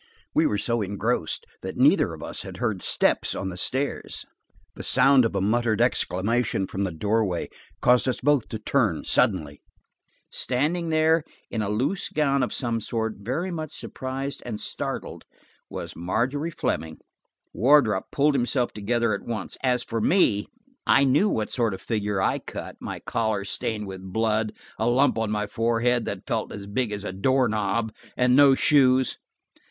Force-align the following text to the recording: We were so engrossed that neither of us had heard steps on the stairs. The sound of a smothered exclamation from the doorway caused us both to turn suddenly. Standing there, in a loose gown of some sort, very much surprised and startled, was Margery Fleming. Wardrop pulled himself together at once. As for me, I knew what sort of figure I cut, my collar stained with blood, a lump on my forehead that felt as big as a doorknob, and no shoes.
We 0.33 0.47
were 0.47 0.57
so 0.57 0.81
engrossed 0.81 1.45
that 1.61 1.77
neither 1.77 2.15
of 2.15 2.23
us 2.23 2.41
had 2.41 2.57
heard 2.57 2.81
steps 2.81 3.35
on 3.35 3.49
the 3.49 3.55
stairs. 3.55 4.25
The 4.73 4.81
sound 4.81 5.25
of 5.25 5.35
a 5.35 5.41
smothered 5.41 5.79
exclamation 5.79 6.65
from 6.65 6.81
the 6.81 6.91
doorway 6.91 7.49
caused 7.83 8.07
us 8.09 8.19
both 8.19 8.49
to 8.49 8.57
turn 8.57 9.03
suddenly. 9.03 9.61
Standing 10.31 10.89
there, 10.89 11.23
in 11.51 11.61
a 11.61 11.69
loose 11.69 12.09
gown 12.09 12.41
of 12.41 12.51
some 12.51 12.81
sort, 12.81 13.17
very 13.19 13.51
much 13.51 13.71
surprised 13.73 14.41
and 14.43 14.59
startled, 14.59 15.23
was 15.69 15.95
Margery 15.95 16.49
Fleming. 16.49 16.97
Wardrop 17.53 18.09
pulled 18.09 18.33
himself 18.33 18.73
together 18.73 19.13
at 19.13 19.21
once. 19.21 19.55
As 19.61 19.83
for 19.83 20.01
me, 20.01 20.47
I 20.87 21.03
knew 21.03 21.29
what 21.29 21.51
sort 21.51 21.75
of 21.75 21.79
figure 21.81 22.19
I 22.19 22.39
cut, 22.39 22.75
my 22.79 22.99
collar 23.01 23.45
stained 23.45 23.85
with 23.85 24.01
blood, 24.01 24.53
a 24.79 24.89
lump 24.89 25.19
on 25.19 25.29
my 25.29 25.45
forehead 25.45 26.05
that 26.05 26.25
felt 26.25 26.51
as 26.51 26.65
big 26.65 26.91
as 26.91 27.03
a 27.03 27.13
doorknob, 27.13 27.93
and 28.17 28.35
no 28.35 28.55
shoes. 28.55 29.19